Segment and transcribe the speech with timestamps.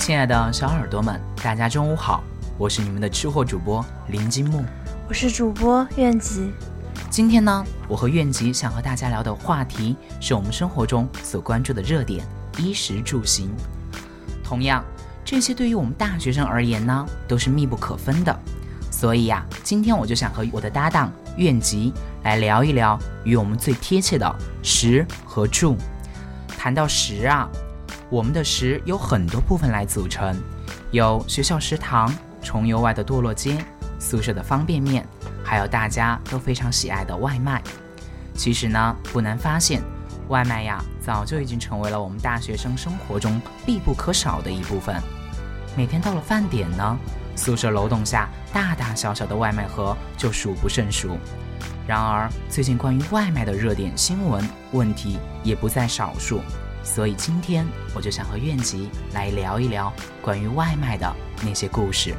[0.00, 2.24] 亲爱的小耳朵们，大家中午好，
[2.56, 4.64] 我是你们的吃货主播林金木，
[5.06, 6.50] 我是主播苑吉。
[7.10, 12.24] 今天呢，我和苑吉想和大家聊的话题是我们生活中所关注的热点
[12.56, 13.54] 衣食住行。
[14.42, 14.82] 同样，
[15.22, 18.34] 这些对于我们大学生而言呢，都是密不可分的。
[18.90, 21.92] 所以呀，今天我就想和我的搭档苑吉
[22.24, 25.76] 来聊一聊与我们最贴切的食和住。
[26.56, 27.46] 谈到食啊。
[28.10, 30.36] 我们的食有很多部分来组成，
[30.90, 33.64] 有学校食堂、重游外的堕落街、
[34.00, 35.06] 宿舍的方便面，
[35.44, 37.62] 还有大家都非常喜爱的外卖。
[38.34, 39.80] 其实呢，不难发现，
[40.26, 45.00] 外卖呀，早就已经成为了我们大学生生活中必不可少的一部分。
[45.76, 46.98] 每天到了饭点呢，
[47.36, 51.16] 宿舍楼栋下大大小小的外卖盒就数不胜数。
[51.86, 56.40] 然而，最近关于外卖的热点新闻问题也不在少数。
[56.82, 59.92] 所以今天我就想和苑吉来聊一聊
[60.22, 62.14] 关于外卖的那些故事。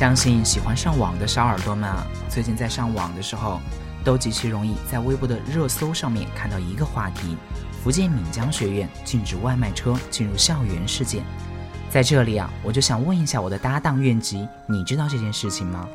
[0.00, 3.60] 相信喜欢上网的小耳朵们啊，最近在上网的时候，
[4.02, 7.36] 都极其容易在微博的热搜上面看到一个话题：
[7.84, 11.22] 福建闽江学院禁止外卖车进入校园事件。
[11.90, 15.86] 在这里啊，我就想问一下我的搭档苑吉，你知道这件事情吗？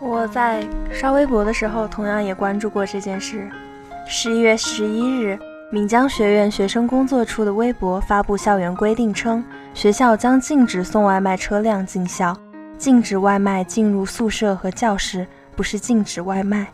[0.00, 0.62] 我在
[0.92, 3.50] 刷微博的时候，同样也关注过这件事。
[4.06, 5.38] 十一月十一日，
[5.72, 9.42] 闽江学院学生工作处的微博发布校园规定称，
[9.72, 12.36] 学校将禁止送外卖车辆进校。
[12.78, 16.66] 禁止外卖进入宿舍和教室，不是禁止外卖。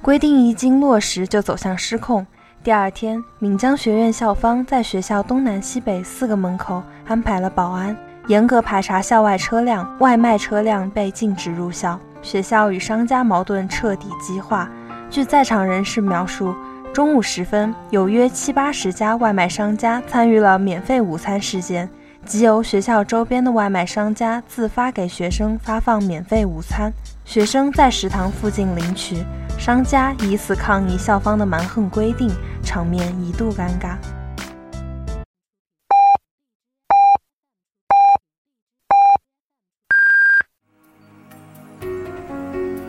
[0.00, 2.26] 规定一经落实，就走向失控。
[2.62, 7.96] 第二天，闽江学院校方在学校东南西北四个门口安排了保安，
[8.28, 11.98] 严格排查校外车辆，外卖车辆被禁止入校。
[12.22, 14.68] 学校与商家矛盾彻底激化。
[15.10, 16.54] 据在场人士描述，
[16.92, 21.88] 中午时分，有约七八十家外卖商家参与了免费午餐事件。
[22.28, 26.92] 即由学校周边的外卖商家自发给学生发放免费午餐，
[27.24, 29.24] 学生在食堂附近领取，
[29.58, 32.30] 商家以此抗议校方的蛮横规定，
[32.62, 33.96] 场面一度尴尬。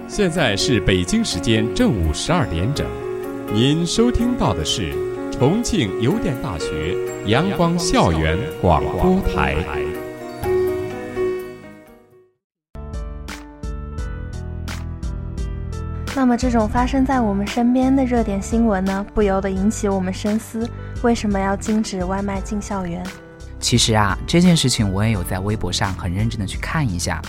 [0.09, 2.85] 现在是北京时间正午十二点整，
[3.53, 4.93] 您收听到的是
[5.31, 6.93] 重庆邮电大学
[7.25, 9.55] 阳光校园广播台。
[16.15, 20.67] 那么，这种发生在我们身边的热点新闻呢，不由得引起我们深思：
[21.03, 23.05] 为什么要禁止外卖进校园？
[23.59, 27.21] 其实啊，这件事情我也有在微博上很认真的去看一下。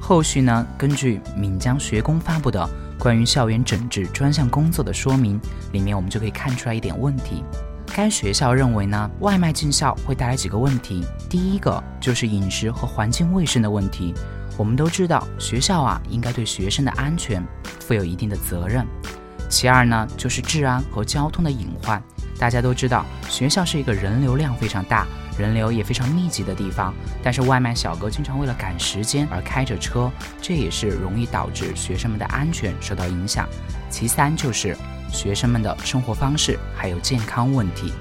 [0.00, 5.40] 后续呢，根据闽江学工发布的关于校园整治专项工作的说明，
[5.72, 7.42] 里面我们就可以看出来一点问题。
[7.96, 11.02] 该学校认为呢，外卖进校会带来几个问题。
[11.30, 14.12] 第一个就是饮食和环境卫生的问题。
[14.58, 17.42] 我们都知道，学校啊应该对学生的安全
[17.80, 18.86] 负有一定的责任。
[19.48, 22.02] 其二呢，就是治安和交通的隐患。
[22.38, 25.06] 大家都知道，学校是一个人流量非常大。
[25.38, 30.12] 人流也非常密集的地方，但是外卖小哥经常为了赶时间而开着车，
[30.42, 33.48] 这也是容易导致学生们的安全受到影响。
[33.88, 34.76] 其三就是
[35.12, 37.92] 学生们的生活方式还有健康问题。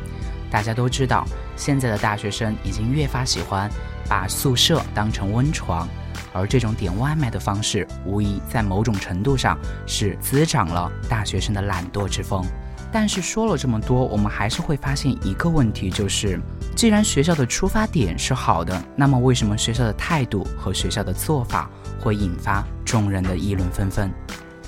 [0.52, 1.25] 大家都知道，
[1.56, 3.69] 现在的大学生已经越发喜欢
[4.07, 5.88] 把宿舍当成温床，
[6.31, 12.46] 而这种点外卖的方式，无疑在某种程度上是滋长了大学生的懒惰之风。
[12.92, 16.40] 但是说了这么多，我们还是会发现一个问题，就是
[16.75, 21.69] 既然学校的出发点是好的，那么为什么学校的态度和学校的做法
[22.00, 24.10] 会引发众人的议论纷纷？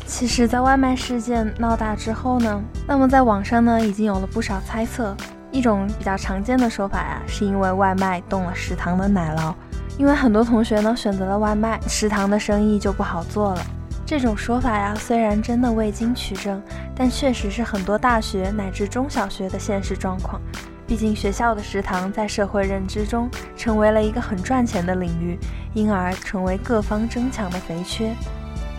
[0.08, 5.16] 其实，在外卖事件闹大之后呢，那么在网上呢，已经有了不少猜测。
[5.52, 9.54] 一种比较常见的说法呀，是因为外卖动了食堂的奶酪，
[9.98, 13.62] 因为很多同学呢选择了外卖，食堂的生意就不好做了。
[14.06, 16.62] 这种说法呀，虽然真的未经取证，
[16.96, 20.42] 但确实是很多大学乃至中小学的现实状况。
[20.88, 25.38] 毕竟学校的食堂在社会认知中成为了一个很赚钱的领域，
[25.74, 28.14] 因而成为各方争抢的肥缺。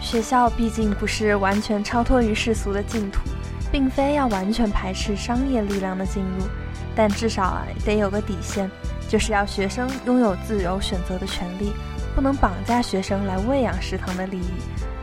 [0.00, 3.20] 学校毕竟不是完全超脱于世俗的净土，
[3.70, 6.46] 并非要完全排斥商业力量的进入，
[6.94, 8.70] 但至少啊得有个底线，
[9.08, 11.72] 就是要学生拥有自由选择的权利，
[12.14, 14.50] 不能绑架学生来喂养食堂的利益。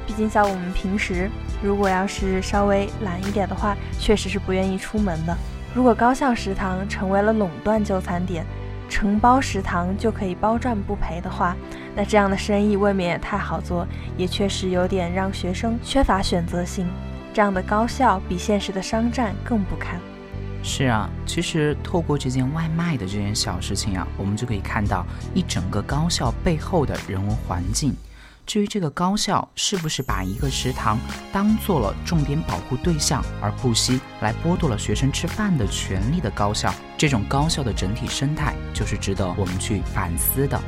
[0.08, 1.30] 毕竟，像我们平时
[1.62, 5.36] 如果要是稍微懒一点的话，确实是不愿意出门的。
[5.74, 8.46] 如果高校食堂成为了垄断就餐点，
[8.88, 11.56] 承包食堂就可以包赚不赔的话，
[11.96, 13.88] 那这样的生意未免也太好做，
[14.18, 16.86] 也确实有点让学生缺乏选择性。
[17.34, 20.00] 这样的高校比现实的商战更不堪。
[20.62, 27.96] 是啊，其实透过这件外卖的这件小事情啊，我们就可以看到一整个高校背后的人文环境。
[28.48, 31.00] 至于这个高校是不是把一个食堂
[31.32, 40.60] 当做了重点保护对象，而不惜来剥夺了学生吃饭的权利的高校，这种高校的整体生态就是值得我们去反思的。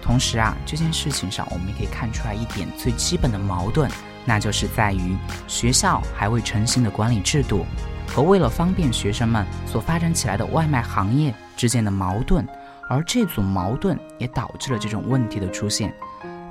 [0.00, 3.90] 同时啊，这件事情上我们也可以看出来一点最基本的矛盾，
[4.24, 5.16] 那就是在于
[5.46, 7.64] 学校还未成型的管理制度
[8.08, 12.46] 和为了方便学生们所发展起来的外卖行业之间的矛盾，
[12.88, 15.94] 而这组矛盾也导致了这种问题的出现。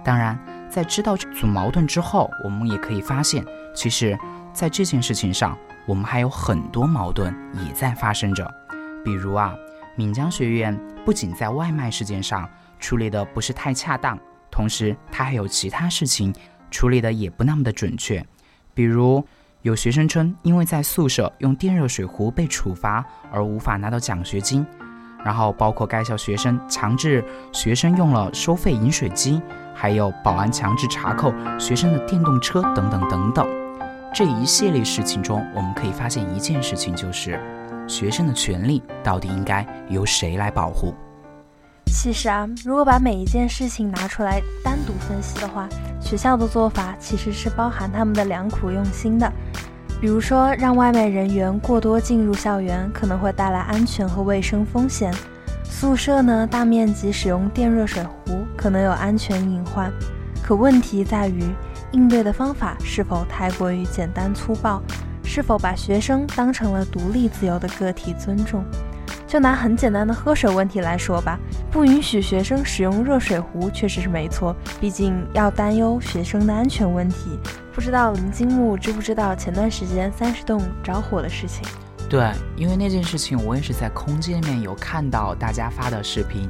[0.04, 0.38] 当然。
[0.69, 3.44] 在知道这组矛盾之后，我们也可以发现，
[3.74, 4.16] 其实，
[4.54, 5.57] 在这件事情上，
[5.88, 7.36] 我们还有很多矛盾
[7.66, 8.48] 也在发生着。
[9.04, 9.56] 比如啊，
[9.96, 12.48] 闽江学院不仅在外卖事件上
[12.79, 14.17] 处理的不是太恰当，
[14.50, 16.33] 同时他还有其他事情
[16.71, 18.25] 处理的也不那么的准确。
[18.74, 19.24] 比如，
[19.62, 24.65] 有学生称因为在宿舍用电热水壶被处罚而无法拿到奖学金。
[25.21, 27.21] 然后包括该校学生强制
[27.51, 29.41] 学生用了收费饮水机，
[29.75, 33.45] 还有保安强制查扣学生的电动车等等等等，
[34.13, 37.38] 这一系列事情中，我们可以发现一件事情，就是
[37.86, 40.95] 学生的权利到底应该由谁来保护？
[41.91, 45.67] 其实啊，如果把每一件事情拿出来单独分析的话，
[46.00, 49.29] 学校的做法其实是包含他们的良苦用心的。
[50.00, 55.12] 比如说，让外卖人员过多进入校园，可能会带来安全和卫生风险；
[55.63, 59.91] 宿舍呢，大面积使用电热水壶，可能有安全隐患。
[60.41, 61.43] 可问题在于，
[61.91, 64.81] 应对的方法是否太过于简单粗暴？
[65.22, 68.63] 是否把学生当成了独立自由的个体尊重？
[69.29, 77.38] 就拿很简单的喝水问题来说吧，不允许学生使用热水壶确实是没错，毕竟要担忧学生的安全问题。
[77.71, 81.63] 不知道林金木知不知道前段时间三十栋着火的事情？
[82.09, 86.50] 对，因为那件事情我也是在空间里面有看到大家发的视频。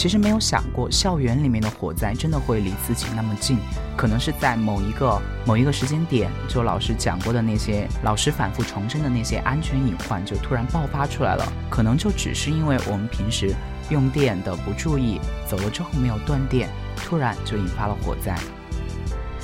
[0.00, 3.58] 其实没有想过，校园里面的火灾真的会离自己那么近，
[3.98, 11.44] 可能是在某一个某一个时间点，就老师讲过的那些，老师反复重申的那些安全隐患，就突然爆发出来了。
[11.68, 13.54] 可能就只是因为我们平时
[13.90, 18.34] 用电的不注意，走了之后没有断电，突然就引发了火灾。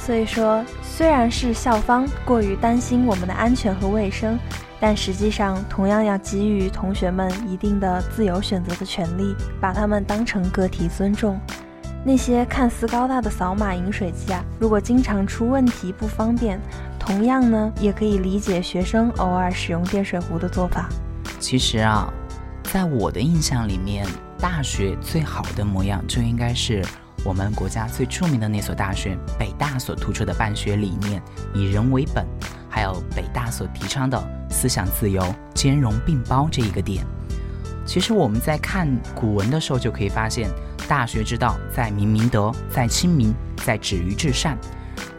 [0.07, 4.39] 所以说，虽然是校方过于担心我们的安全和卫生，
[4.79, 11.37] 但实际上同样要给予同学们一定的自由选择的权利，把他们当成个体尊重。
[12.05, 16.61] 那些看似高大的扫码饮水机啊，如果经常出问题不方便，
[17.01, 20.89] 同样呢，也可以理解学生偶尔使用电水壶的做法。
[21.41, 22.09] 其实啊，
[22.63, 24.07] 在我的印象里面，
[24.39, 26.81] 大学最好的模样就应该是。
[27.25, 31.21] 我们国家最著名的那所大学北大所突出的办学理念，
[31.55, 32.25] 以人为本，
[32.69, 37.05] 还有北大所提倡的思想自由、兼容并包这一个点。
[37.85, 40.51] 其实我们在看古文的时候就可以发现，
[40.89, 44.57] 大学之道在明明德，在亲民，在止于至善。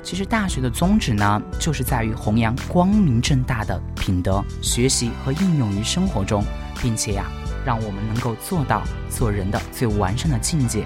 [0.03, 6.43] 其实大学的宗旨呢，就是在于弘扬光明正大的品德，学习和应用于生活中，
[6.81, 7.25] 并且呀，
[7.65, 10.85] 让我们能够做到做人的最完善的境界。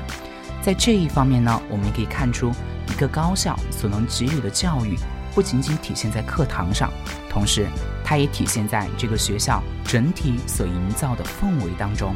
[0.61, 2.51] 在这一方面呢，我们可以看出，
[2.89, 4.95] 一个高校所能给予的教育，
[5.33, 6.91] 不仅仅体现在课堂上，
[7.29, 7.65] 同时
[8.03, 12.13] 它也体现在这个学校整体所营造的氛围当中。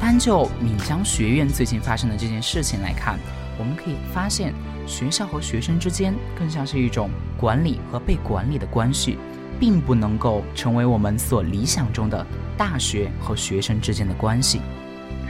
[0.00, 3.18] 单就闽江学院最近发生的这件事情来看，
[3.58, 4.54] 我们可以发现，
[4.86, 9.18] 学校和学生之间更像是一种管理和被管理的关系，
[9.60, 12.26] 并不能够成为我们所理想中的
[12.56, 14.60] 大学和学生之间的关系。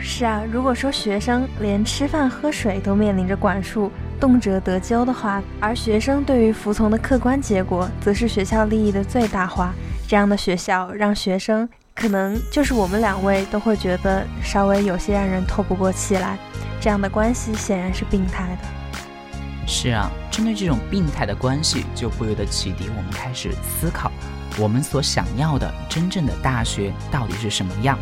[0.00, 9.74] 是啊，如果说学生连吃饭喝水都面临着管束，动辄得咎的话，而学生对于服从的客观结果，则是学校利益的最大化，
[10.06, 16.38] 这样的学校让学生可能就是我们两位都会觉得稍微有些让人透不过气来，
[16.80, 19.66] 这样的关系显然是病态的。
[19.66, 24.10] 是啊，针对这种病态的关系，就不由得启迪我们开始思考，
[24.58, 27.98] 我们所想要的真正的大学到底是什么样。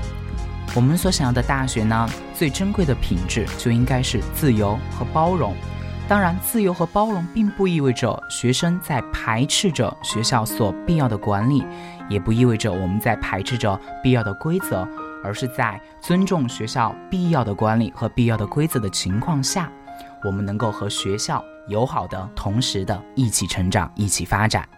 [0.76, 5.54] 我们所想要的大学呢，最珍贵的品质就应该是自由和包容。
[6.08, 11.64] 当然，自由和包容并不意味着学生在排斥着学校所必要的管理，
[12.08, 14.86] 也不意味着我们在排斥着必要的规则，
[15.22, 19.70] 而是在尊重学校必要的管理和必要的规则的情况下，
[20.24, 24.68] 我们能够和学校友好的同时的一起成长，一起发展。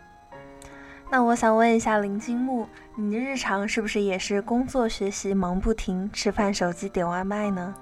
[1.11, 7.75] 那我想问一下林金木，你的日常是不是也是工作学习忙不停，吃饭手机点外卖呢？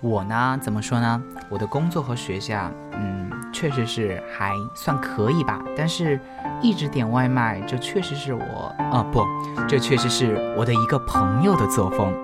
[0.00, 1.20] 我呢，怎么说呢？
[1.50, 5.60] 我的工作和学习啊，嗯，确实是还算可以吧。
[5.76, 6.20] 但是，
[6.62, 9.24] 一直点外卖，这确实是我啊，不，
[9.66, 12.14] 这确实是我的一个朋友的作风。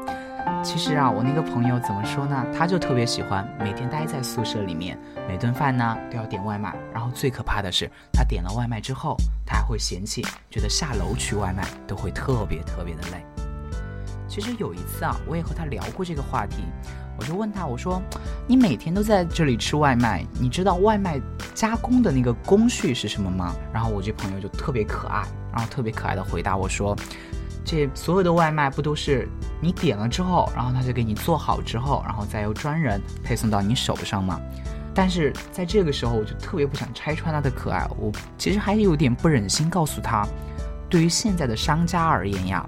[0.63, 2.47] 其实啊，我那个朋友怎么说呢？
[2.57, 4.97] 他就特别喜欢每天待在宿舍里面，
[5.31, 6.75] 每顿饭呢都要点外卖。
[6.93, 13.25] 然后最可怕的是，他点了外卖之后，他还会嫌弃，觉得下楼取外卖都会特别特别的累。
[14.27, 16.65] 其实有一次啊，我也和他聊过这个话题，
[17.17, 18.03] 我就问他，我说
[18.49, 21.21] ：“你每天都在这里吃外卖，你知道外卖
[21.55, 25.23] 加工的那个工序是什么吗？”然后我这朋友就特别可爱，
[25.53, 26.97] 然后特别可爱的回答我说。
[27.65, 29.29] 这所有的外卖不都是
[29.61, 34.41] 你点了之后，然后他就给你做好之后，然后再由专人配送到你手上吗？
[34.95, 40.27] 但是在这个时候，我就特别不想拆穿他的可爱，我其实还有点不忍心告诉他，
[40.89, 42.65] 对于现在的商家而言呀，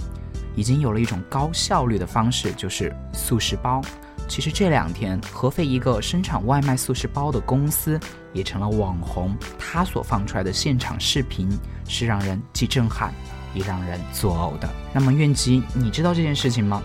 [0.54, 3.80] 已经有了一种高效率的方式，就是速食包。
[4.28, 7.98] 其实这两天，合肥一个生产外卖速食包的公司
[8.32, 11.48] 也成了网红，他所放出来的现场视频
[11.86, 13.12] 是让人既震撼。
[13.54, 14.66] 也让人作呕的。
[14.94, 16.82] 那么，愿吉，你知道这件事情吗？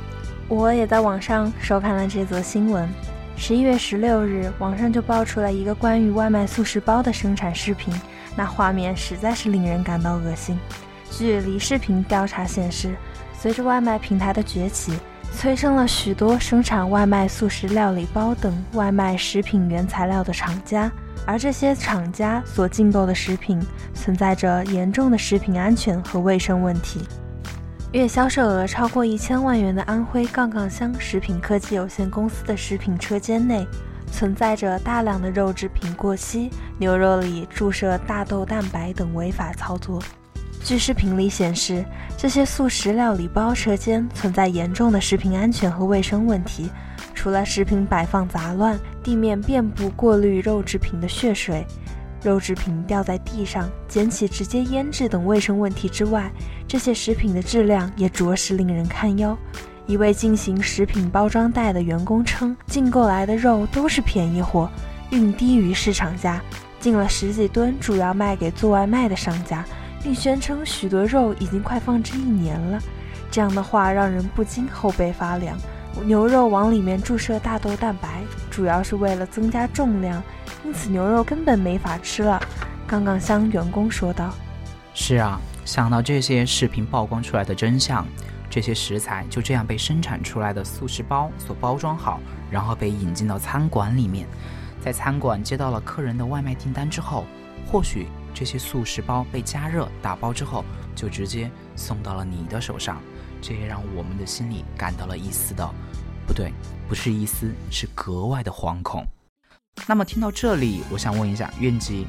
[0.49, 2.89] 我也在网上收看了这则新闻。
[3.39, 7.93] 十一月十六日，网上就爆出了一个关于外卖速食包的生产视频，
[8.35, 10.59] 那画面实在是令人感到恶心。
[11.11, 12.95] 据离视频调查显示，
[13.39, 14.91] 随着外卖平台的崛起，
[15.31, 20.91] 催生了许多生产外卖速食料理包等外卖食品原材料的厂家。
[21.25, 23.61] 而这些厂家所进购的食品
[23.93, 27.01] 存在着严重的食品安全和卫生问题。
[27.93, 33.65] 月销售额超过一千万元的安徽杠杠香食品科技有限公司的食品车间内，
[34.11, 40.03] 存在着大量的肉制品过期、牛肉里注射大豆蛋白等违法操作。
[40.65, 41.85] 据视频里显示，
[42.17, 46.69] 这些速食料理包车间存在严重的食品安全和卫生问题。
[47.15, 51.65] 除了食品摆放杂乱，地面遍布过滤肉制品的血水，
[52.27, 56.29] 肉制品掉在地上捡起直接腌制等卫生问题之外，
[56.67, 59.35] 这些食品的质量也着实令人堪忧。
[59.85, 64.69] 一位进行食品包装袋的员工称，进购来的肉都是便宜货，
[65.11, 66.41] 运低于市场价，
[66.81, 69.63] 进了十几吨，主要卖给做外卖的商家，
[70.03, 72.77] 并宣称许多肉已经快放置一年了。
[73.31, 75.57] 这样的话让人不禁后背发凉。
[76.05, 80.21] 牛肉往里面注射大豆蛋白，主要是为了增加重量，
[80.63, 82.41] 因此牛肉根本没法吃了。
[82.87, 84.33] 杠杠香员工说道
[84.93, 88.05] ：“是啊，想到这些视频曝光出来的真相，
[88.49, 94.25] 这些食材就这样被生产出来的速食包所包装好，然后被引进到餐馆里面，
[94.81, 97.25] 在餐馆接到了客人的外卖订单之后，
[97.69, 100.63] 或许这些速食包被加热打包之后，
[100.95, 103.01] 就直接送到了你的手上。”
[103.41, 105.69] 这也让我们的心里感到了一丝的，
[106.25, 106.53] 不对，
[106.87, 109.05] 不是一丝，是格外的惶恐。
[109.85, 112.07] 那么听到这里，我想问一下愿吉，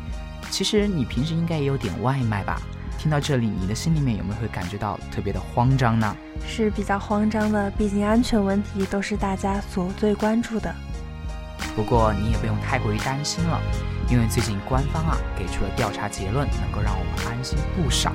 [0.50, 2.60] 其实你平时应该也有点外卖吧？
[2.98, 6.16] 听到这里，你的心里面有没有会感觉到特别的慌张呢？
[6.46, 10.74] 是比较慌张的，毕竟安全问题都是大家所最关注的。
[11.76, 13.60] 不过你也不用太过于担心了，
[14.10, 18.12] 因为最近官方啊给出了调查结论，能够让我们安心不少。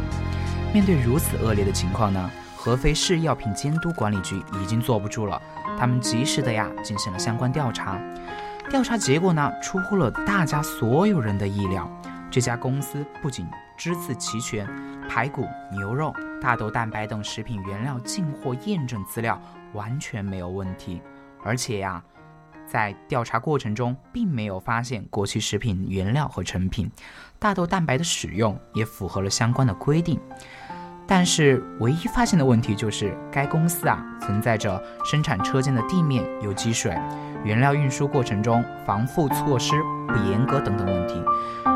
[0.74, 2.30] 面对如此恶劣的情况呢？
[2.64, 5.42] 合肥市药品监督管理局已经坐不住了，
[5.78, 8.00] 他们及时的呀进行了相关调查，
[8.70, 11.86] 调查结果呢出乎了大家所有人的意料，
[12.32, 13.46] 这家公司不仅
[13.78, 14.66] 资质齐全，
[15.10, 19.38] 排骨、牛肉、大豆蛋白等食品原料进货验证资料
[19.74, 21.02] 完全没有问题，
[21.44, 22.02] 而且呀，
[22.66, 26.90] 在调查过程中并没有发现过期食品原料和成品，
[27.38, 30.18] 大豆蛋白的使用也符合了相关的规定。
[31.06, 36.98] 但是唯一发现的问题就是，该公司啊存在着生产车间的地面有积水，
[37.44, 39.74] 原料运输过程中防护措施
[40.08, 41.22] 不严格等等问题。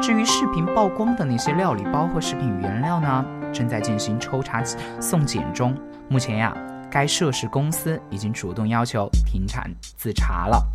[0.01, 4.63] 至于视频曝光的那些料理包和食品原料呢，正在进行抽查
[4.99, 5.75] 送检中。
[6.07, 6.55] 目前呀，
[6.89, 10.65] 该涉事公司已经主动要求停产自查了。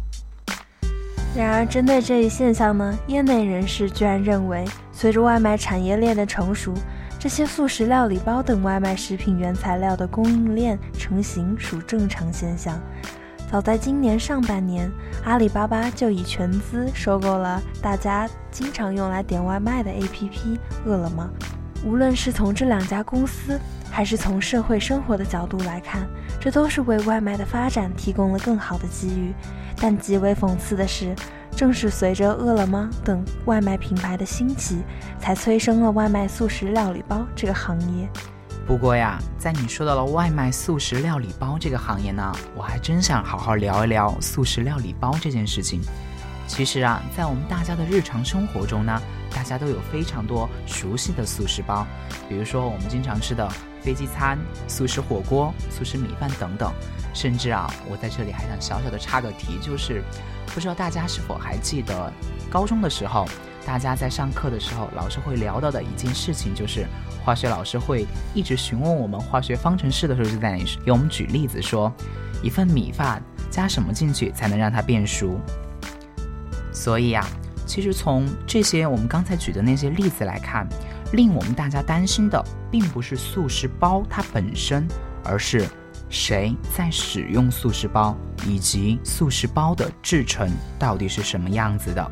[1.35, 6.75] 然而，针对这一现象呢，业内人士居然认为，随着外卖产业链的成熟。
[7.23, 12.77] 这些速食料理包等外卖食品原材料的供应链成型属正常现象。
[13.49, 14.91] 早在今年上半年，
[15.23, 21.31] 阿里巴巴就以全资收购了大家经常用来点外卖的 APP 饿了么。
[21.87, 23.57] 无论是从这两家公司，
[23.89, 26.05] 还是从社会生活的角度来看，
[26.41, 29.33] 这都是为外卖的发展提供了更好的机遇。
[29.77, 31.15] 但极为讽刺的是。
[31.55, 34.83] 正是随着饿了么等外卖品牌的兴起，
[35.19, 38.09] 才催生了外卖速食料理包这个行业。
[38.67, 45.81] 不过呀，在你说到了外卖速食料理包这个行业呢，我还真想好好聊一聊速食料理包这件事情。
[46.47, 49.01] 其实啊，在我们大家的日常生活中呢，
[49.35, 51.87] 大家都有非常多熟悉的速食包，
[52.29, 53.49] 比如说我们经常吃的
[53.83, 56.73] 飞机餐、素食火锅、素食米饭等等。
[57.15, 60.03] 甚至啊，我在这里还想小小的插个题，就是
[60.47, 62.11] 不知道大家是否还记得，
[62.51, 63.29] 高中的时候，
[63.67, 66.87] 大家在上课的时候，老师会聊到的一件事情，就是
[67.23, 71.93] 化学老师会一直询问我们化学方程式的时候，就在那里给我们举例子说，
[72.43, 75.39] 一份米饭加什么进去才能让它变熟。
[76.73, 77.29] 所以啊，
[77.67, 80.67] 其实从这些我们刚才举的那些例子来看，
[81.13, 84.87] 令我们大家担心的，并不是速食包它本身，
[85.25, 85.67] 而是。
[86.09, 88.15] 谁在使用速食包，
[88.47, 90.47] 以及速食包的制成
[90.79, 92.11] 到底是什么样子的？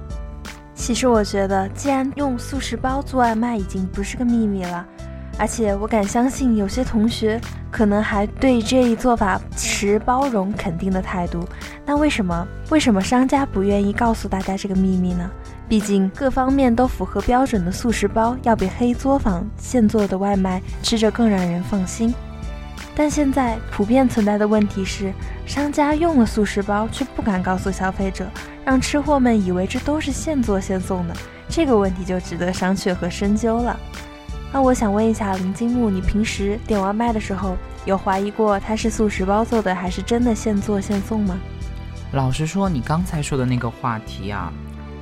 [0.75, 4.87] 其实我觉得，既然用速食包做外卖已经不是个秘密了，
[5.39, 7.39] 而且我敢相信，有些同学
[7.71, 11.47] 可能还对这一做法持包容肯定的态度。
[11.85, 15.31] 那为什么为什么商家不愿意告诉大家这个秘密呢？
[15.70, 22.12] 毕竟各方面都符合标准的速食包，要比黑作坊现做的外卖吃着更让人放心。
[22.92, 25.12] 但现在普遍存在的问题是，
[25.46, 28.28] 商家用了速食包却不敢告诉消费者，
[28.64, 31.14] 让吃货们以为这都是现做现送的。
[31.48, 33.78] 这个问题就值得商榷和深究了。
[34.52, 41.38] 那我想问一下林金木，你平时点外卖的时候，有怀疑过它是速食包做的，还是真的现做现送吗？
[42.11, 44.52] 老实说，你刚才说的那个话题啊，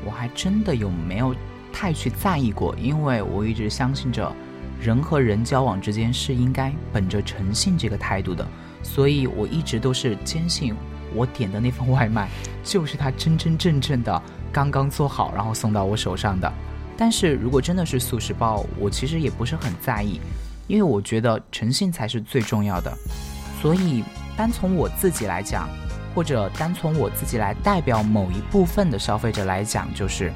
[0.08, 1.34] 我还真的有没有
[1.70, 4.34] 太去在意过，因为我一直相信着。
[4.80, 8.46] 人和人交往之间是应该本着诚信这个态度的，
[8.80, 10.72] 所以我一直都是坚信
[11.12, 12.28] 我点的那份外卖
[12.62, 16.50] 就是他真真正正的刚刚做好然后送到我手上的。
[16.96, 20.20] 但是如果真的是速食包，我其实也不是很在意，
[20.68, 22.96] 因为我觉得诚信才是最重要的。
[23.60, 24.04] 所以
[24.36, 25.68] 单从我自己来讲，
[26.14, 30.32] 或者单从我自己来代表某一部分的消费者来讲，就是。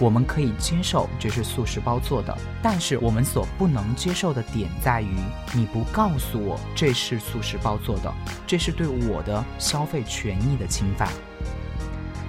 [0.00, 5.14] 我们可以接受这是速食包做的，但是我们所不能接受的点在于，
[5.52, 8.12] 你不告诉我这是速食包做的，
[8.44, 11.08] 这是对我的消费权益的侵犯。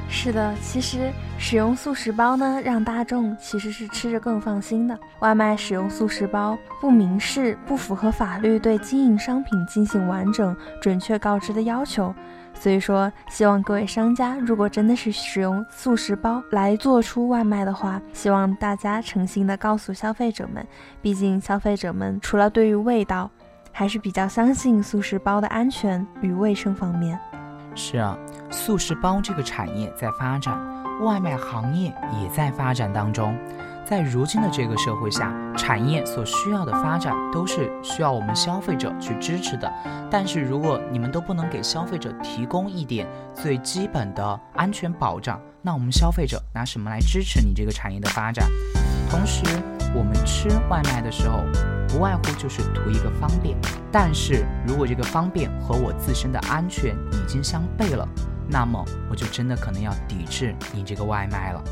[0.07, 4.95] 是的，其实使用速食包呢，让大众其实是吃着更放心的。
[5.21, 12.13] 外卖使用速食包不明示，不符合法律对经营商品进行完整、准确告知的要求。
[12.57, 20.65] 所以说，希望各位商家，如果真的是使用速食包来做出外卖的话，希望大家诚心的告诉消费者们。
[21.01, 23.29] 毕竟，消费者们除了对于味道，
[23.71, 27.19] 还是比较相信速食包的安全与卫生方面。
[27.75, 28.17] 是啊，
[28.49, 30.57] 速食包这个产业在发展，
[31.01, 33.37] 外卖行业也在发展当中。
[33.85, 39.71] 在如今的这个社会下，产业所需要的发展都是需要我们消费者去支持的。
[40.09, 48.49] 但是如果你们都不能给消费者提供一点最基本的安全保障，那我们消费者拿什么来支持你这个产业的发展？
[49.07, 49.43] 同时，
[49.93, 51.43] 我们吃外卖的时候，
[51.87, 53.55] 不外乎就是图一个方便。
[53.91, 58.07] 但是如果这个方便和我自身的安全已经相悖了，
[58.49, 61.63] 那么我就真的可能要抵制你这个外卖了。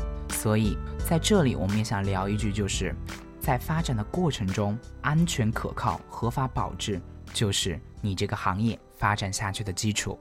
[0.44, 0.76] 所以
[1.08, 2.94] 在这里，我们也想聊一句，就是
[3.40, 7.00] 在发展的过程中，安全可靠、合法保质，
[7.32, 10.18] 就是你这个行业发展下去的基础。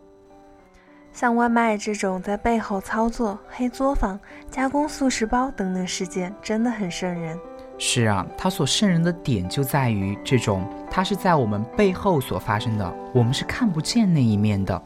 [1.11, 4.17] 像外卖这种在背后操作、黑作坊、
[4.49, 7.37] 加工速食包等等事件，真的很瘆人。
[7.77, 14.81] 是啊，它所渗人的点就在于这种，它是在我们背后所发生的，我们是看不见那一面的。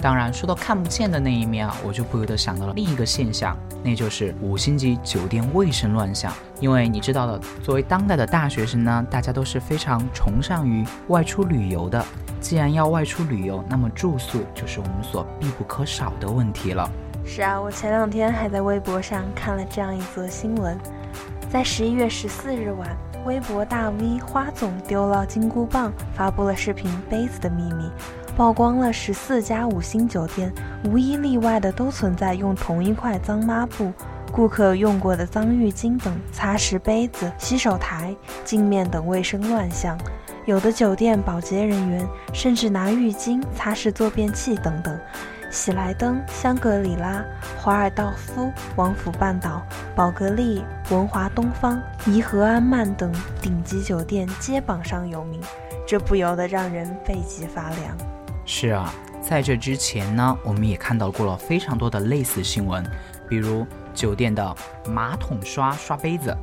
[0.00, 6.32] 当然，说到看不见的那一面啊，我就不由得想到了另一个现象，那就是五星级酒店卫生乱象。
[6.60, 12.04] 因为你知道的，作为当代的大学生呢，大家都是非常崇尚于外出旅游的。
[12.40, 16.88] 既然要外出旅游，那么住宿就是我们所必不可少的问题了。
[17.24, 20.78] 是啊，我前两天还在微博上看了这样一则新闻，
[21.50, 27.84] 在十一月十四日晚，微博大 V 花总丢了金箍棒，发布了视频《杯子的秘密》。
[28.38, 33.92] 曝光了十四家五星酒店，无一例外的都存在用同一块脏抹布、
[34.30, 39.98] 顾客用过的脏浴巾等擦拭杯子、洗手台、镜面等卫生乱象。
[40.46, 44.96] 有的酒店保洁人员甚至拿浴巾擦拭坐便器等等。
[45.50, 47.24] 喜来登、香格里拉、
[47.60, 55.40] 华尔道夫、王府半岛、宝格丽、文华东方、颐和安曼等顶级酒店皆榜上有名，
[55.84, 58.17] 这不由得让人背脊发凉。
[58.50, 62.82] 是啊，在这之前呢，我们也看到过了非常多的类似新闻，
[63.28, 64.56] 比如酒店的
[64.86, 66.34] 马桶刷刷杯子，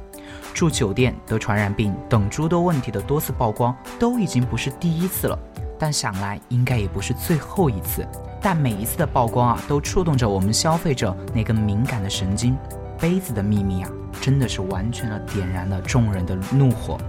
[0.53, 5.37] 住酒店得传染病等诸多问题的多次曝光，都已经不是第一次了。
[5.79, 8.07] 但想来应该也不是最后一次。
[8.39, 12.55] 但每一次的曝光啊，都触动着我们消费者那根敏感的神经。
[12.99, 13.89] 杯子的秘密啊，
[14.21, 16.99] 真的是完全的点燃了众人的怒火。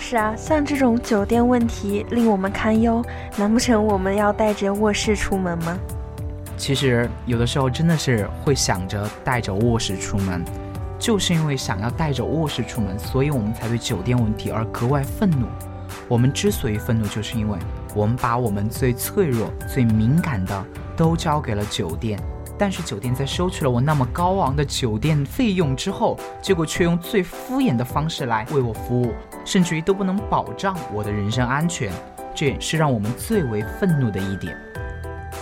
[0.00, 3.04] 是啊，像这种酒店问题令我们堪忧，
[3.36, 5.78] 难不成我们要带着卧室出门吗？
[6.56, 10.44] 其实有的时候真的是会想着带着卧室出门，
[10.98, 15.46] 就是因为想要带着卧室出门，所以我们才对酒店问题而格外愤怒。
[16.08, 17.58] 我们之所以愤怒，就是因为
[17.94, 20.64] 我们把我们最脆弱、最敏感的
[20.96, 22.18] 都交给了酒店。
[22.58, 29.12] 但是酒店在收取了我那么高昂的酒店费用之后，结果却用最敷衍的方式来为我服务，
[29.44, 31.92] 甚至于都不能保障我的人身安全，
[32.34, 34.56] 这也是让我们最为愤怒的一点。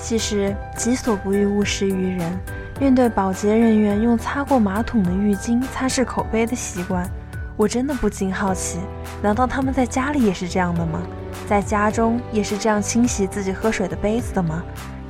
[0.03, 2.39] 其实己所不欲，勿施于人。
[2.79, 7.11] 面对保洁人员用擦过马桶的浴巾擦拭口杯的习惯，
[7.57, 8.79] 我真的不禁好奇：
[9.23, 11.01] 难道他们在家里也是这样的吗？
[11.49, 14.63] 在家中也是这样清洗自己喝水的杯子的吗？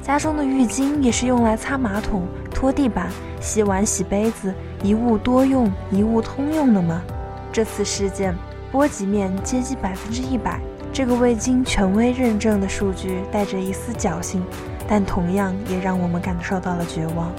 [0.07, 2.23] 家中的浴巾也是用来擦马桶、
[2.55, 3.09] 拖地板、
[3.41, 7.03] 洗碗、洗杯子，一物多用、一物通用的吗？
[7.53, 8.33] 这次事件
[8.71, 10.61] 波及面接近百分之一百，
[10.93, 14.45] 这个未经权威认证的数据带着一丝侥幸，
[14.87, 17.33] 但同样也让我们感受到了绝望。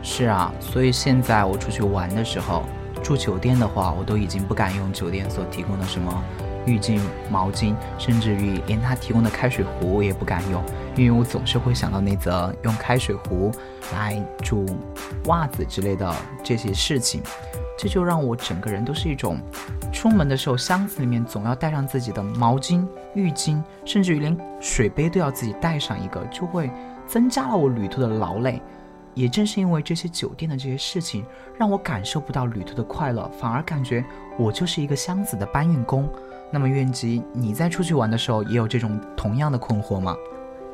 [0.00, 2.62] 是啊，所以现在我出去玩的时候，
[3.02, 6.22] 住酒店的话，我都已经不敢用酒店所提供的什么
[6.66, 10.62] 浴巾、毛巾，甚至于连他提供的开水壶我也不敢用。
[10.94, 13.50] 因为我总是会想到那则用开水壶
[13.94, 14.66] 来煮
[15.24, 17.22] 袜子之类的这些事情，
[17.78, 19.38] 这就让我整个人都是一种，
[19.90, 26.70] 出门的时候箱子里面总要带上自己的毛巾、浴巾，甚至于连水杯都要自己带上一个，就会
[27.06, 28.60] 增加了我旅途的劳累。
[29.14, 31.24] 也正是因为这些酒店的这些事情，
[31.58, 34.02] 让我感受不到旅途的快乐，反而感觉
[34.38, 36.08] 我就是一个箱子的搬运工。
[36.52, 40.14] 那么，愿吉，你在出去玩的时候也有这种同样的困惑吗？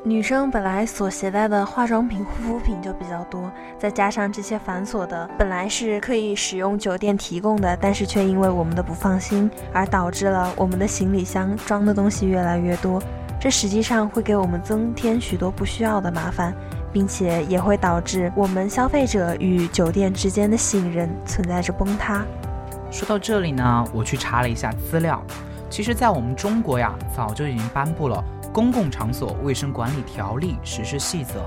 [0.05, 13.01] 女生本来所携带的化妆品、护肤品就比较多，再加上这些繁琐的，本来是可以使用酒店提供的，但是却因为我们的不放心，而导致了我们的行李箱装的东西越来越多。
[13.41, 16.53] 这实际上会给我们增添许多不需要的麻烦，
[16.93, 22.25] 并且也会导致我们消费者与酒店之间的信任存在着崩塌。
[22.91, 25.23] 说到这里呢，我去查了一下资料，
[25.71, 31.41] 其实，在我们中国呀，早就已经颁布了《公共场所卫生管理条例实施细则》，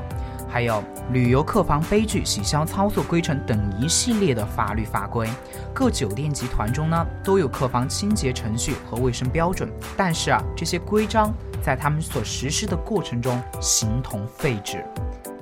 [0.48, 0.76] 还有
[1.12, 5.28] 《旅游客房杯具洗消操作规程》等一系列的法律法规。
[5.74, 14.86] 各酒店集团中呢，都有客房清洁程序和卫生标准，但是啊，这些规章在他们所实施的过程中形同废纸。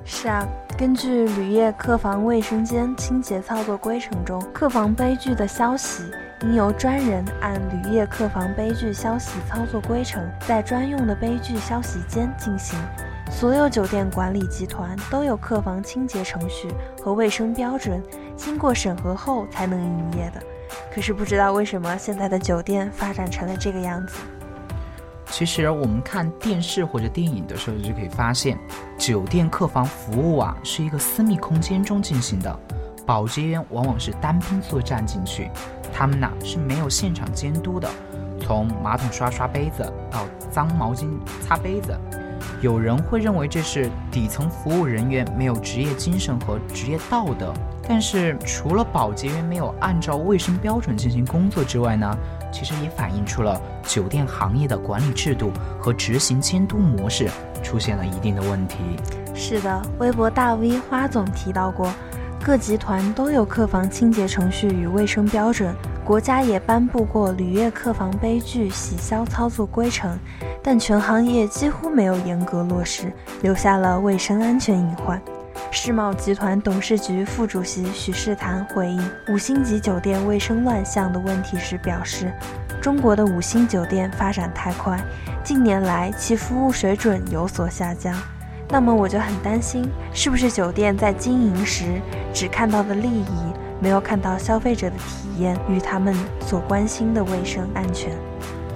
[0.06, 0.44] 是啊，
[0.78, 6.04] 根据旅业客房卫生间清洁操作规程中，客房杯具的消洗
[6.42, 12.78] 应由专人按旅业客房杯具消洗操作规程，在专用的杯具消洗间进行。
[13.30, 16.68] 所有酒店管理集团都有客房清洁程序
[17.02, 18.02] 和卫生标准，
[18.36, 20.42] 经过审核后才能营业的。
[20.92, 24.16] 可是不知道为什么现在的酒店发展成了这个样子。
[25.26, 28.58] 其实我们看电视或者电影的时候就可以发现，
[28.96, 32.58] 酒店客房服务啊是一个私密空间中进行的，
[33.06, 35.48] 保洁员往往是单兵作战进去，
[36.00, 37.86] 他们呢是没有现场监督的，
[38.40, 41.10] 从马桶刷刷杯子到脏毛巾
[41.42, 41.94] 擦杯子，
[42.62, 47.52] 有人会认为这是底层服务人员没有职业精神和职业道德，
[47.86, 52.16] 但是除了保洁员没有按照卫生标准进行工作之外呢？
[52.50, 57.28] 其实也反映出了酒店行业的管理制度和执行监督模式
[57.62, 58.78] 出现了一定的问题。
[59.34, 61.92] 是的，微博大 V 花总提到过，
[62.42, 65.72] 各集团都有客房清洁程序与卫生标准，
[66.04, 70.18] 国家也颁布过旅业客房杯具洗消操作规程，
[70.62, 75.20] 但全行业几乎没有严格落实，留下了卫生安全隐患。
[75.70, 82.32] 世茂集团董事局副主席许世坛回应五星级酒店卫生乱象的问题时表示
[82.82, 84.98] ：“中国的五星酒店发展太快，
[85.44, 88.16] 近年来其服务水准有所下降。
[88.68, 92.00] 那么我就很担心，是不是酒店在经营时
[92.32, 93.49] 只看到的利益，
[93.80, 98.12] 没有看到消费者的体验与他们所关心的卫生安全？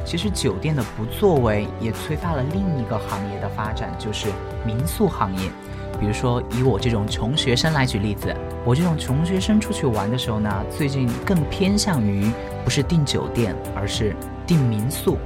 [0.04, 4.28] 其实酒店的不作为也催发了另一个行业的发展，就是
[4.64, 5.50] 民宿行业。”
[6.00, 12.32] 比如说，以我这种穷学生来举例子，我这种穷学生出去玩的时候呢，最近更偏向于
[12.64, 14.14] 不是订酒店，而是
[14.44, 15.16] 订民宿。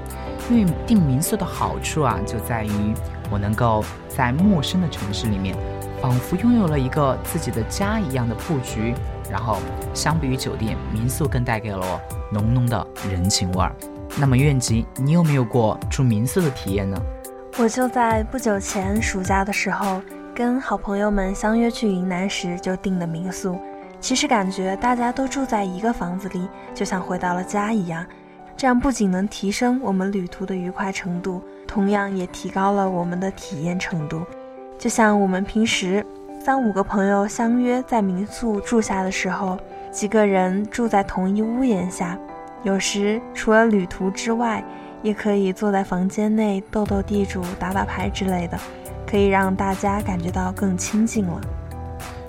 [0.51, 2.95] 因为订民宿的好处啊，就在于
[3.31, 5.57] 我能够在陌生的城市里面，
[6.03, 8.95] 仿佛拥有了一个自己的家一样的布局。
[9.31, 9.59] 然后，
[9.95, 12.01] 相比于酒店，民宿更带给了我
[12.33, 13.75] 浓浓的人情味儿。
[14.19, 17.01] 那么，愿吉，你有没有过住民宿的体验呢？
[17.59, 20.01] 我就在不久前暑假的时候。
[20.35, 23.59] 跟好朋友们相约去云南时就订的民宿，
[24.01, 28.07] 其实感觉大家都住在一个房子里，就像回到了家一样。
[28.57, 34.23] 这样不仅能提升我们旅途的愉快程度，同样也提高了我们的体验程度。
[34.79, 36.07] 就像我们平时
[36.49, 39.59] 三五个朋友相约在民宿住下的时候，
[39.93, 42.19] 几个人住在同一屋檐下，
[42.63, 44.65] 有时除了旅途之外，
[45.03, 48.59] 也可以坐在房间内斗斗地主、打打牌之类的。
[49.07, 51.39] 可以让大家感觉到更亲近了。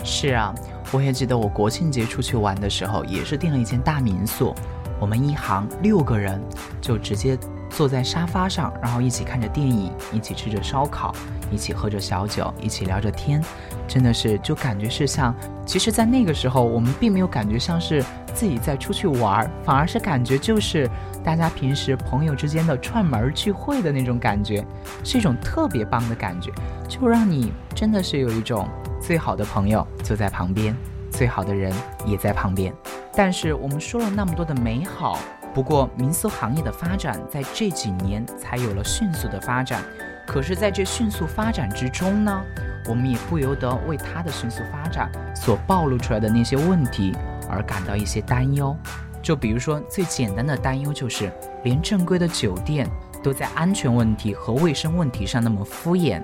[0.04, 0.54] 是啊，
[0.92, 4.54] 我也记得我国庆节出去玩的时候，也是订了一间大民宿。
[5.00, 6.42] 我们一行六个人，
[6.82, 11.16] 就直接坐在沙发上，然后一起看着电影，一起吃着烧烤，
[11.50, 13.42] 一起喝着小酒，一起聊着天。
[13.90, 18.02] 真的是，就感觉是像，其实，在那个时候，我们并没有感觉像是
[18.34, 20.88] 自己在出去玩，反而是感觉就是。
[21.22, 24.66] 大家平时朋友之间的串门聚会的那种感觉，
[25.04, 26.50] 是一种特别棒的感觉，
[26.88, 28.68] 就让你真的是有一种
[29.02, 30.74] 最好的朋友就在旁边，
[31.12, 31.74] 最好的人
[32.06, 32.74] 也在旁边。
[33.14, 35.20] 但是我们说了那么多的美好，
[35.54, 39.84] 不过民宿行业的发展在这几年才有了迅速的发展。
[40.26, 42.42] 可是，在这迅速发展之中呢，
[42.90, 47.16] 我们也不由得为它的迅速发展所暴露出来的那些问题
[47.48, 48.76] 而感到一些担忧。
[49.22, 51.32] 就比如说，最简单的担忧就是，
[51.64, 52.90] 连正规的酒店
[53.22, 56.22] 都在安全问题和卫生问题上那么敷衍，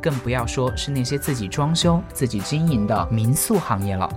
[0.00, 4.08] 更不要说是那些自己装修、自己经营的民宿行业了。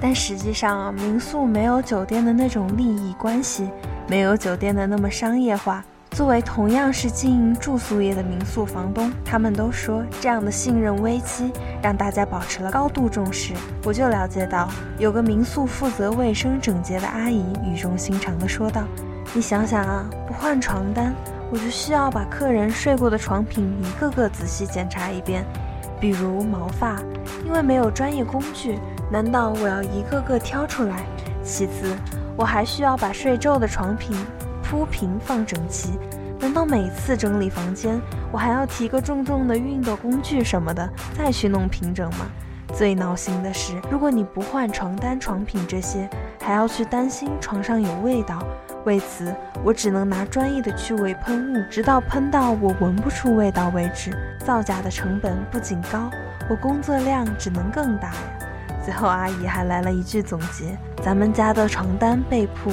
[0.00, 3.68] 但实际上，民宿没有酒店的那种利益关系，
[4.08, 5.84] 没有酒店的那么商业化。
[6.10, 13.54] 作为同样是经营住宿业的民宿房东，他们都说这样的信任危机让大家保持了高度重视。
[13.84, 14.68] 我就了解到，
[14.98, 18.82] 有个民宿负责卫生整洁的阿姨语重心长地说道
[19.32, 21.14] ：“你想想啊，不换床单，
[21.50, 25.44] 我就需要把客人睡过的床品一个个仔细检查一遍，
[26.00, 27.00] 比如毛发，
[27.46, 28.78] 因为没有专业工具，
[29.10, 31.06] 难道我要一个个挑出来？
[31.44, 31.96] 其次，
[32.36, 34.14] 我还需要把睡皱的床品。”
[34.70, 35.98] 铺平放整齐，
[36.38, 42.26] 难道每次整理房间，我还要提个重重的熨斗工具什么的，再去弄平整吗？
[42.72, 46.08] 最闹心的是，如果你不换床单、床品这些，
[46.40, 48.38] 还要去担心床上有味道。
[48.84, 54.12] 为此，我只能拿专业的去味喷雾，直到喷到我闻不出味道为止。
[54.46, 56.08] 造假的成本不仅高，
[56.48, 58.14] 我工作量只能更大呀。
[58.84, 62.70] 最后，阿姨还来了一句总结：咱们家的床单、被铺，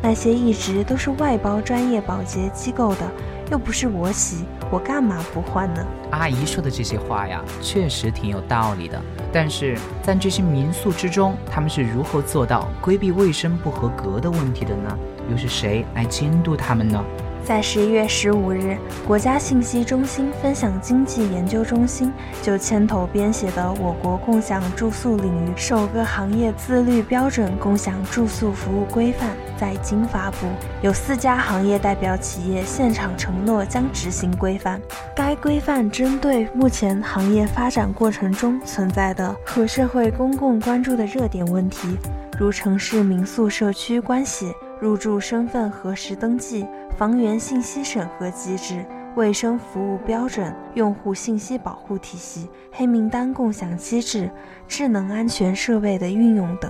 [0.00, 3.10] 那些一直都是外包专业保洁机构的，
[3.50, 5.84] 又不是我洗，我干嘛不换呢？
[6.12, 9.00] 阿姨说的这些话呀，确实挺有道理的。
[9.32, 14.98] 但是在这些民宿之中，他们是如何做到规避卫生不合格的问题的呢？
[15.30, 17.04] 又是谁来监督他们呢？
[17.44, 30.46] 在十一月十五日，国家信息中心分享经济研究中心就牵头编写的《我国共享住宿领域首个行业自律标准共享住宿服务规范》在京发布，
[30.82, 34.78] 有四家行业代表企业现场承诺将执行规范。
[35.16, 41.96] 该规范针对目前行业发展过程中存在的和社会公共关注的热点问题，
[42.38, 44.52] 如城市民宿社区关系。
[44.80, 46.64] 入住身份核实登记、
[46.98, 48.84] 房源信息审核机制、
[49.14, 54.28] 卫生服务标准、用户信息保护体系、黑名单共享机制、
[54.66, 56.68] 智能安全设备的运用等，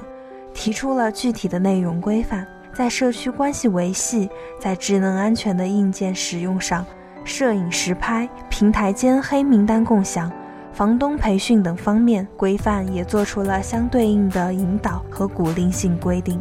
[0.53, 2.47] 提出了具体的内容规范。
[2.75, 4.29] 在社区关系维系、
[4.61, 6.85] 在智能安全的硬件使用上，
[7.25, 10.31] 摄影实拍、平台间黑名单共享、
[10.75, 16.39] 房东培训等方面，规范也做出了相对应的引导和鼓励性规定。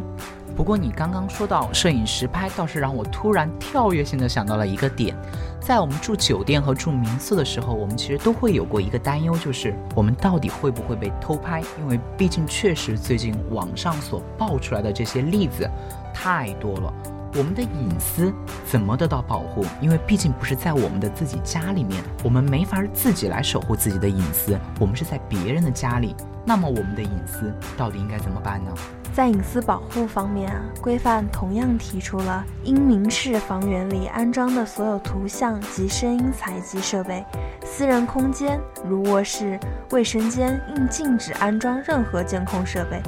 [0.58, 5.16] 不过你刚刚说到摄影实拍，倒是让我突然跳跃性的想到了一个点，
[5.60, 11.62] 在我们住酒店和住民宿的时候，我们其实都会有过一个担忧，就是我们到底会不会被偷拍？
[11.80, 15.70] 因为毕竟确实最近网上所爆出来的这些例子
[16.12, 16.92] 太多了，
[17.34, 18.34] 我们的隐私
[18.66, 19.64] 怎么得到保护？
[19.80, 28.72] 因为毕竟不是在我们的自己家里面，我们没法自己来守护自己的隐私，我们是在别人的家里，那么我们的隐私到底应该怎么办呢？
[29.18, 37.26] 在隐私保护方面啊，规范同样提出了应明示房源里安装的所有图像及声音采集设备，
[37.64, 39.58] 私人空间如卧室、
[39.90, 43.02] 卫生间应禁止安装任何监控设备。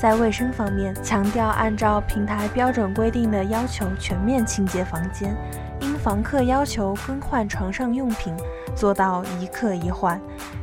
[0.00, 5.36] 在卫生方面，强调按照平台标准规定的要求全面清洁房间，
[5.80, 8.32] 因房客要求更换床上用品，
[8.76, 10.20] 做到一客一换，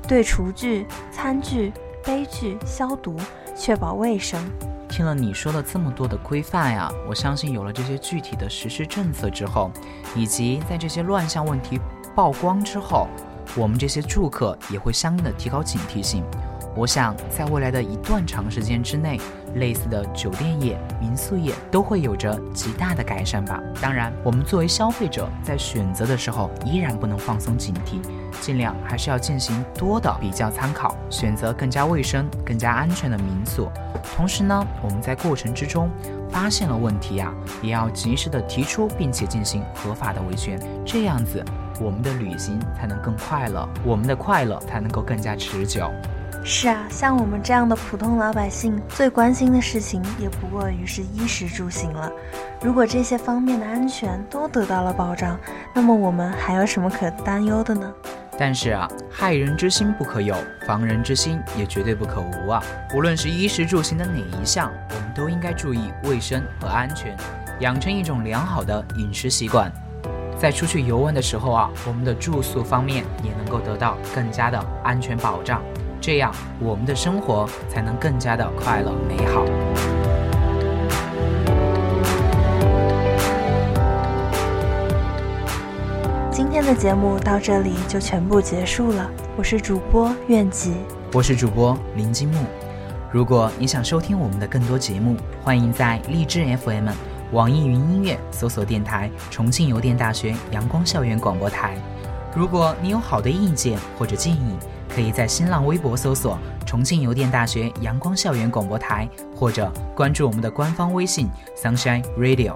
[0.08, 1.74] 对厨具、餐具、
[2.06, 3.18] 杯具消毒，
[3.54, 4.42] 确保卫生。
[4.96, 9.72] 听了你说了这么多的规范呀，我相信有了这些具体的实施政策之后，
[10.16, 11.82] 以及在这些乱象问题
[12.14, 13.08] 曝光之后，
[13.56, 16.24] 我们这些住客也会相应的提高警惕性。
[16.76, 19.20] 我想，在未来的一段长时间之内，
[19.56, 23.62] 类似的酒店业、民宿业都会有着极大的改善吧。
[23.80, 28.02] 当然，我们作为消费者，在选择的时候依然不能放松警惕，
[28.42, 33.70] 尽量还是要进行多的比较参考，选择更加卫生、更加安全的民宿。
[34.16, 35.92] 同时呢，我们在过程之中
[36.32, 37.32] 发现了问题呀，
[37.62, 41.46] 也要及时的提出，并且进行合法的维权，这样子
[41.80, 45.92] 我们的旅行才能更快乐，我们的快乐才能够更加持久。
[46.46, 52.12] 是啊，像我们这样的普通老百姓，最关心的事情也不过于是衣食住行了。
[52.62, 55.40] 如果这些方面的安全都得到了保障，
[55.74, 57.92] 那么我们还有什么可担忧的呢？
[58.38, 60.36] 但是啊，害人之心不可有，
[60.68, 62.62] 防人之心也绝对不可无啊。
[62.94, 67.16] 无论是衣食住行的哪一项，我们都应该注意卫生和安全，
[67.62, 69.72] 养成一种良好的饮食习惯。
[70.38, 75.62] 在出去游玩的时候啊，我们的住宿方面也能够得到更加的安全保障。
[76.06, 79.46] 这样，我们的生活才能更加的快乐美好。
[86.30, 89.10] 今天的节目到这里就全部结束了。
[89.38, 90.74] 我是主播苑吉，
[91.14, 92.44] 我是主播林金木。
[93.10, 96.90] 如果你想收听我们的更多节目，欢迎在荔枝 FM、
[97.32, 101.78] 网易云音乐搜索电台“重庆邮电大学阳光校园广播台”。
[102.36, 104.58] 如果你有好的意见或者建议，
[104.94, 111.28] 可以在新浪微博搜索“重庆邮电大学阳光校园广播台”，或者关注我们的官方微信
[111.58, 112.56] “Sunshine Radio”。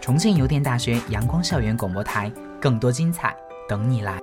[0.00, 2.30] 重庆邮电大学阳光校园广播台，
[2.60, 3.34] 更多精彩
[3.68, 4.21] 等你来。